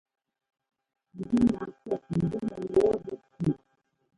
Njínaa 1.17 1.67
cʉ́ɛt 1.79 2.03
nzɛ́ 2.17 2.39
nɛ 2.47 2.55
lɔ̌ɔ 2.71 2.93
jʉʼ 3.05 3.19
cʉʉ. 3.39 3.51